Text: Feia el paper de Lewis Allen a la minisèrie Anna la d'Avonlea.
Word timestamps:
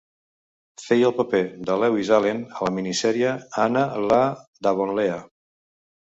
Feia 0.83 1.09
el 1.09 1.11
paper 1.17 1.41
de 1.67 1.75
Lewis 1.83 2.09
Allen 2.17 2.39
a 2.59 2.67
la 2.67 2.71
minisèrie 2.77 3.33
Anna 3.65 3.83
la 4.05 4.23
d'Avonlea. 4.69 5.19